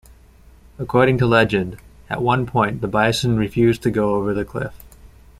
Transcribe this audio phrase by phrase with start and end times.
[0.79, 1.77] According to legend,
[2.09, 4.73] at one point the bison refused to go over the cliff.